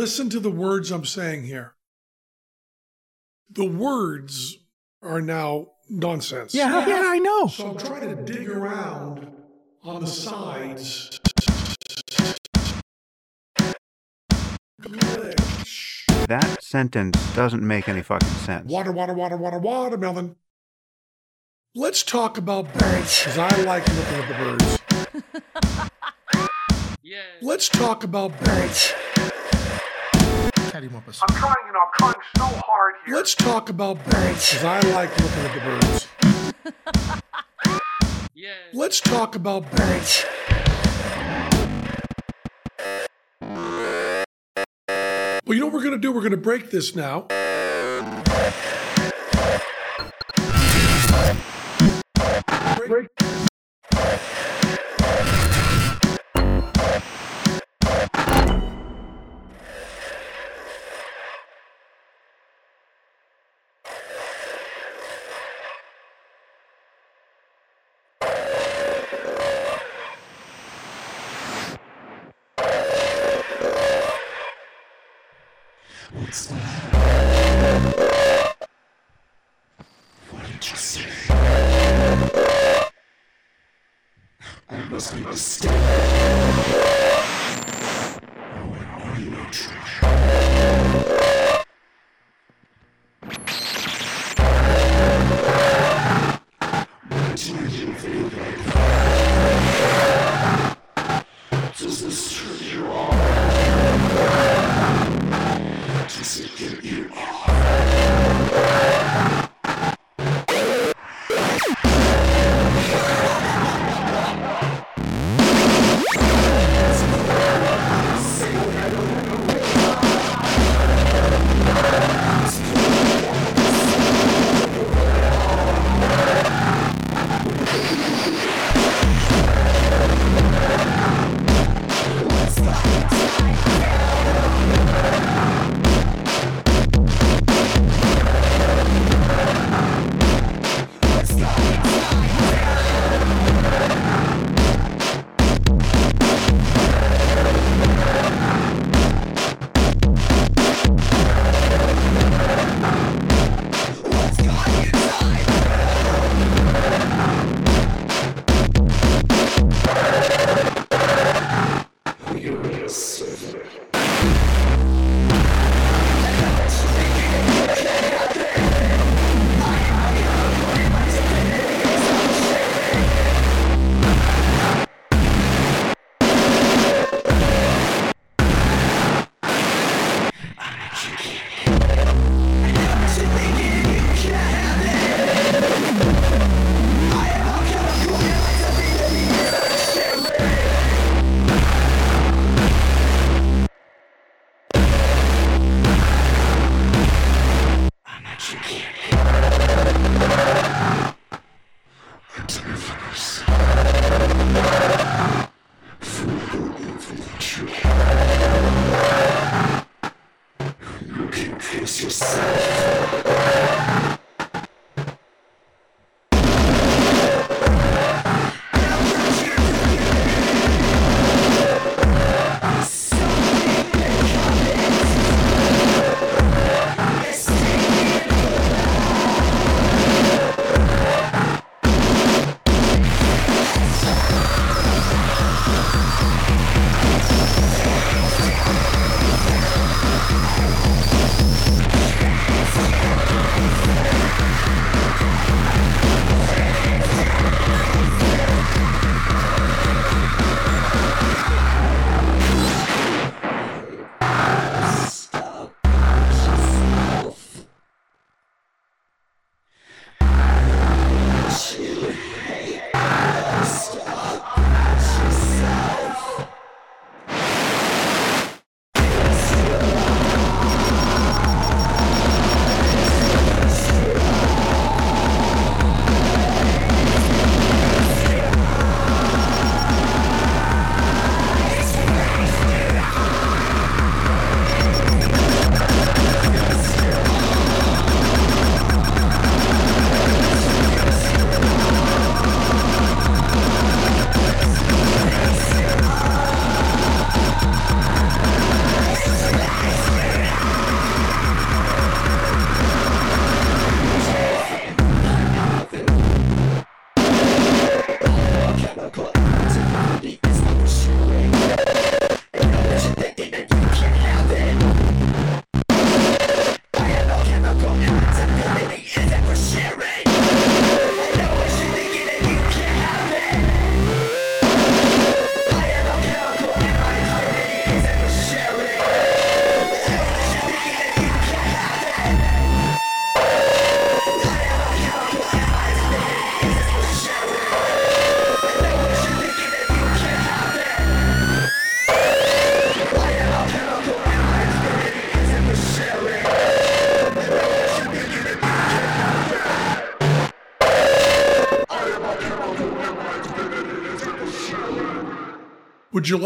Listen 0.00 0.30
to 0.30 0.40
the 0.40 0.50
words 0.50 0.90
I'm 0.90 1.04
saying 1.04 1.44
here. 1.44 1.74
The 3.50 3.66
words 3.66 4.56
are 5.02 5.20
now 5.20 5.72
nonsense. 5.90 6.54
Yeah, 6.54 6.86
yeah, 6.86 7.02
I 7.04 7.18
know. 7.18 7.48
So 7.48 7.68
I'm 7.68 7.76
trying 7.76 8.08
to 8.08 8.22
dig 8.22 8.48
around 8.48 9.30
on 9.84 10.00
the 10.00 10.06
sides. 10.06 11.20
That 16.28 16.58
sentence 16.62 17.34
doesn't 17.34 17.62
make 17.62 17.86
any 17.86 18.00
fucking 18.00 18.26
sense. 18.26 18.70
Water, 18.70 18.92
water, 18.92 19.12
water, 19.12 19.36
water, 19.36 19.58
watermelon. 19.58 20.36
Let's 21.74 22.02
talk 22.02 22.38
about 22.38 22.72
birds, 22.72 23.22
because 23.22 23.36
I 23.36 23.54
like 23.64 23.86
looking 23.86 24.14
at 24.14 24.28
the 24.28 24.34
birds. 24.34 24.78
yeah. 27.02 27.20
Let's 27.42 27.68
talk 27.68 28.02
about 28.02 28.40
birds. 28.40 28.94
Cattywampus. 30.80 31.22
I'm 31.22 31.36
trying, 31.36 31.54
you 31.66 31.72
know, 31.72 31.80
I'm 31.80 31.90
trying 31.98 32.14
so 32.36 32.44
hard 32.64 32.94
here. 33.04 33.16
Let's 33.16 33.34
talk 33.34 33.68
about 33.68 34.02
birds, 34.04 34.50
because 34.50 34.64
I 34.64 34.80
like 34.92 35.10
looking 35.18 35.44
at 35.44 35.54
the 35.54 35.60
birds. 35.60 36.08
Let's 38.72 39.00
talk 39.00 39.34
about 39.36 39.70
birds. 39.70 40.24
Well, 45.44 45.56
you 45.56 45.60
know 45.60 45.66
what 45.66 45.74
we're 45.74 45.82
going 45.82 45.92
to 45.92 45.98
do? 45.98 46.12
We're 46.12 46.20
going 46.20 46.30
to 46.30 46.38
break 46.38 46.70
this 46.70 46.94
now. 46.96 47.26
Break. 52.86 53.08
What 53.92 54.39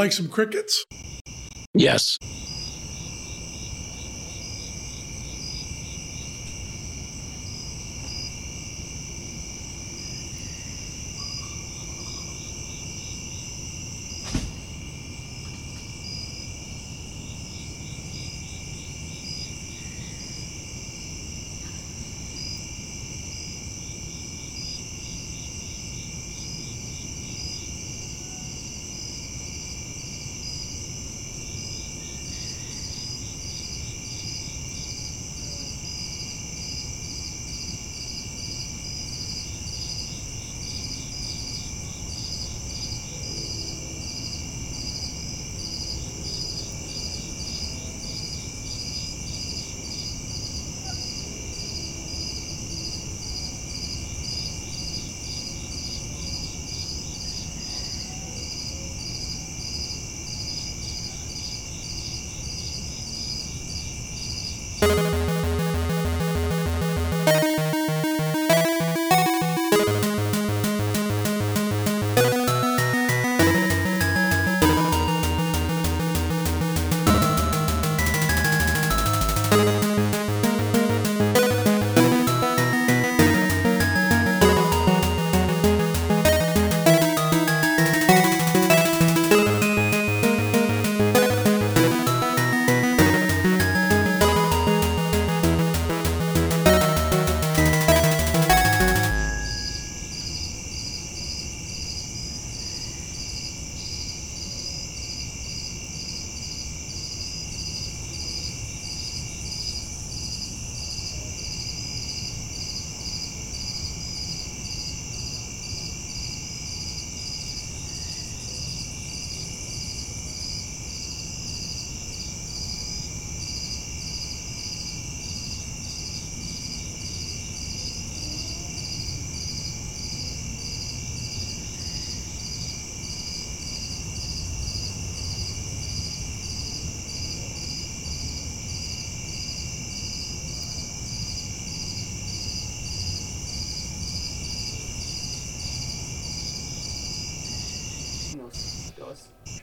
like 0.04 0.12
some 0.12 0.28
crickets? 0.28 0.84
Yes. 1.72 2.18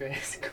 interest 0.02 0.51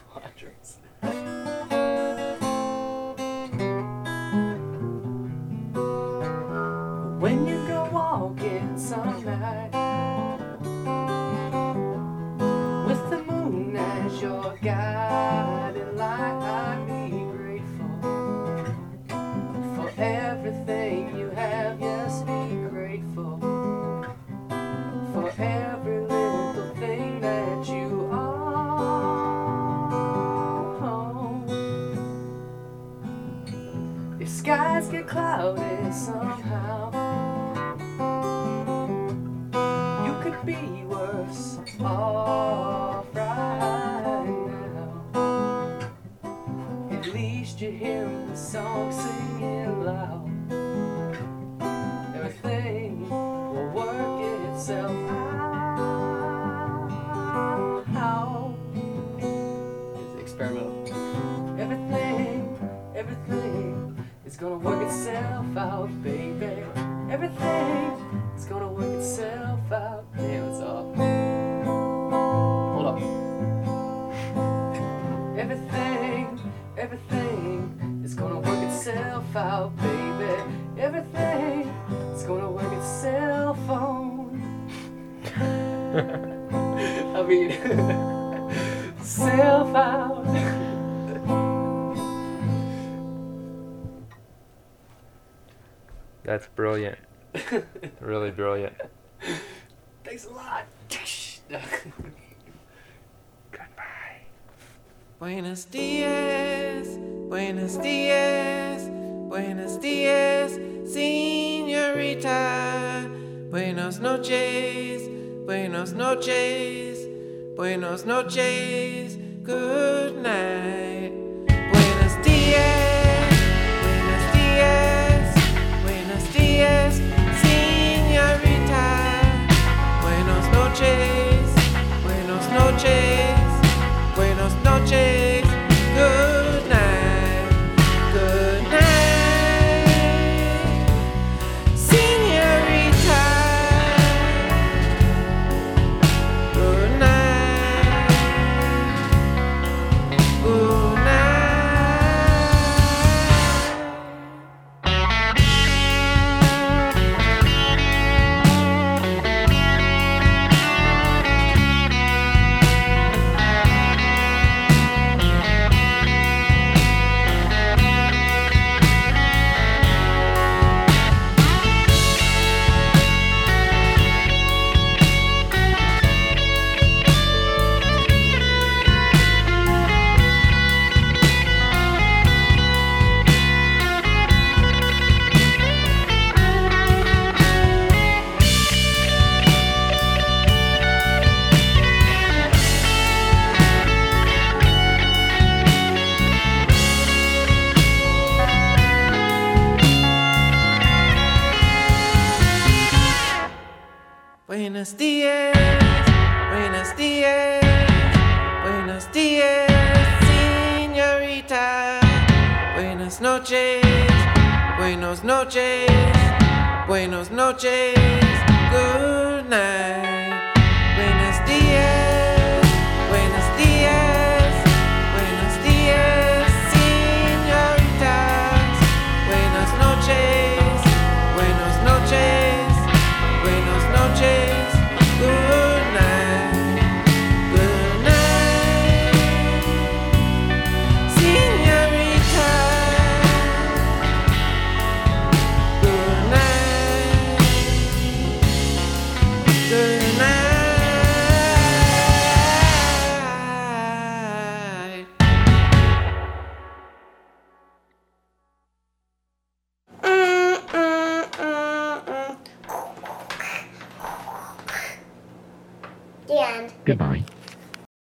you 47.68 47.74
hear 47.74 48.08
the 48.30 48.34
song 48.34 48.90
sing? 48.90 49.37